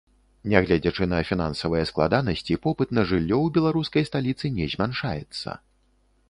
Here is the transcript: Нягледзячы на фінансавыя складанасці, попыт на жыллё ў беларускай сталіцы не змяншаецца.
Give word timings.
Нягледзячы 0.51 1.03
на 1.11 1.17
фінансавыя 1.31 1.83
складанасці, 1.89 2.57
попыт 2.65 2.97
на 2.99 3.03
жыллё 3.11 3.37
ў 3.41 3.47
беларускай 3.59 4.03
сталіцы 4.09 4.45
не 4.57 4.65
змяншаецца. 4.77 5.49